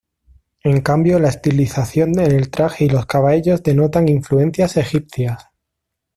[0.63, 5.43] En cambio la estilización en el traje y los cabellos denotan influencias egipcias.